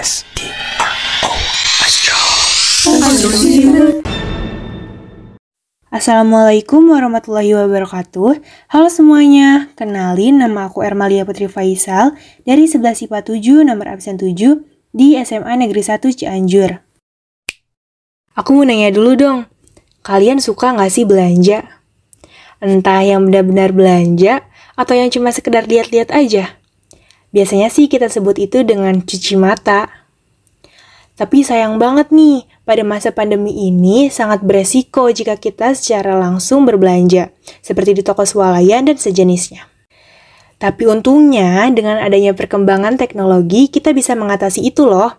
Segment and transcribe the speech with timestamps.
[0.00, 0.48] S T
[0.80, 0.96] R
[1.28, 1.32] O
[1.84, 2.16] Astro.
[5.92, 8.40] Assalamualaikum warahmatullahi wabarakatuh
[8.72, 12.16] Halo semuanya, kenalin nama aku Ermalia Putri Faisal
[12.48, 14.64] dari 11 IPA 7 nomor absen 7
[14.96, 16.80] di SMA Negeri 1 Cianjur
[18.40, 19.38] Aku mau nanya dulu dong,
[20.00, 21.68] kalian suka nggak sih belanja?
[22.64, 24.48] Entah yang benar-benar belanja
[24.80, 26.56] atau yang cuma sekedar lihat-lihat aja?
[27.30, 30.00] Biasanya sih kita sebut itu dengan cuci mata
[31.20, 37.28] tapi sayang banget nih, pada masa pandemi ini sangat beresiko jika kita secara langsung berbelanja,
[37.60, 39.68] seperti di toko swalayan dan sejenisnya.
[40.56, 45.12] Tapi untungnya, dengan adanya perkembangan teknologi, kita bisa mengatasi itu loh,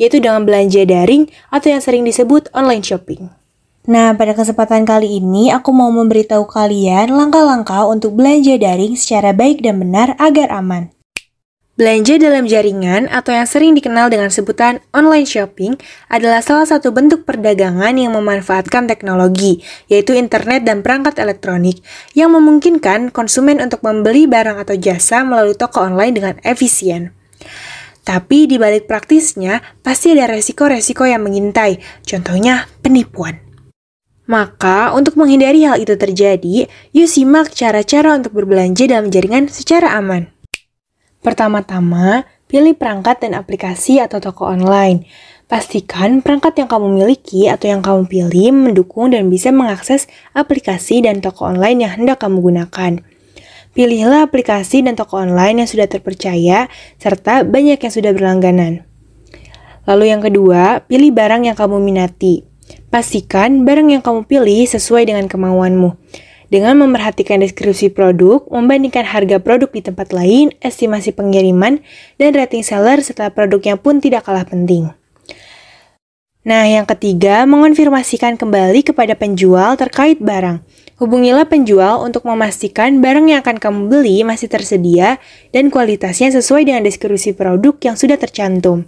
[0.00, 3.28] yaitu dengan belanja daring atau yang sering disebut online shopping.
[3.92, 9.60] Nah, pada kesempatan kali ini aku mau memberitahu kalian langkah-langkah untuk belanja daring secara baik
[9.60, 11.01] dan benar agar aman.
[11.72, 15.80] Belanja dalam jaringan atau yang sering dikenal dengan sebutan online shopping
[16.12, 21.80] adalah salah satu bentuk perdagangan yang memanfaatkan teknologi, yaitu internet dan perangkat elektronik,
[22.12, 27.16] yang memungkinkan konsumen untuk membeli barang atau jasa melalui toko online dengan efisien.
[28.04, 33.40] Tapi di balik praktisnya, pasti ada resiko-resiko yang mengintai, contohnya penipuan.
[34.28, 40.41] Maka, untuk menghindari hal itu terjadi, yuk simak cara-cara untuk berbelanja dalam jaringan secara aman.
[41.22, 45.06] Pertama-tama, pilih perangkat dan aplikasi atau toko online.
[45.46, 51.22] Pastikan perangkat yang kamu miliki atau yang kamu pilih mendukung dan bisa mengakses aplikasi dan
[51.22, 52.98] toko online yang hendak kamu gunakan.
[53.70, 56.66] Pilihlah aplikasi dan toko online yang sudah terpercaya
[56.98, 58.82] serta banyak yang sudah berlangganan.
[59.86, 62.42] Lalu yang kedua, pilih barang yang kamu minati.
[62.90, 65.94] Pastikan barang yang kamu pilih sesuai dengan kemauanmu.
[66.52, 71.80] Dengan memerhatikan deskripsi produk, membandingkan harga produk di tempat lain, estimasi pengiriman,
[72.20, 74.92] dan rating seller serta produknya pun tidak kalah penting.
[76.44, 80.60] Nah, yang ketiga, mengonfirmasikan kembali kepada penjual terkait barang.
[81.00, 85.16] Hubungilah penjual untuk memastikan barang yang akan kamu beli masih tersedia
[85.56, 88.84] dan kualitasnya sesuai dengan deskripsi produk yang sudah tercantum.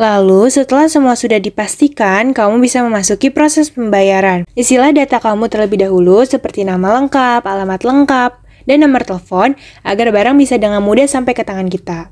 [0.00, 4.48] Lalu, setelah semua sudah dipastikan, kamu bisa memasuki proses pembayaran.
[4.56, 8.32] Isilah data kamu terlebih dahulu seperti nama lengkap, alamat lengkap,
[8.64, 9.52] dan nomor telepon
[9.84, 12.08] agar barang bisa dengan mudah sampai ke tangan kita.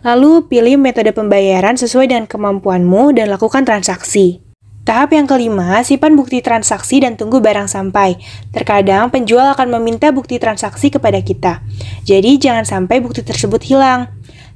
[0.00, 4.40] Lalu, pilih metode pembayaran sesuai dengan kemampuanmu dan lakukan transaksi.
[4.80, 8.16] Tahap yang kelima, simpan bukti transaksi dan tunggu barang sampai.
[8.48, 11.60] Terkadang penjual akan meminta bukti transaksi kepada kita.
[12.08, 14.08] Jadi jangan sampai bukti tersebut hilang.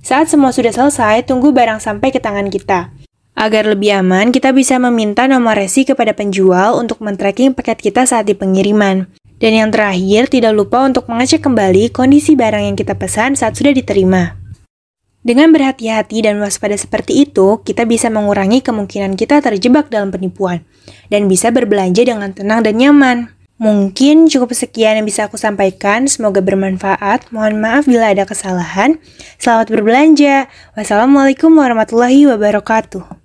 [0.04, 2.92] Saat semua sudah selesai, tunggu barang sampai ke tangan kita.
[3.32, 8.28] Agar lebih aman, kita bisa meminta nomor resi kepada penjual untuk men-tracking paket kita saat
[8.28, 9.08] di pengiriman.
[9.40, 13.72] Dan yang terakhir, tidak lupa untuk mengecek kembali kondisi barang yang kita pesan saat sudah
[13.72, 14.36] diterima.
[15.24, 20.68] Dengan berhati-hati dan waspada seperti itu, kita bisa mengurangi kemungkinan kita terjebak dalam penipuan
[21.08, 23.32] dan bisa berbelanja dengan tenang dan nyaman.
[23.54, 26.10] Mungkin cukup sekian yang bisa aku sampaikan.
[26.10, 27.30] Semoga bermanfaat.
[27.30, 28.98] Mohon maaf bila ada kesalahan.
[29.38, 30.50] Selamat berbelanja.
[30.74, 33.23] Wassalamualaikum warahmatullahi wabarakatuh.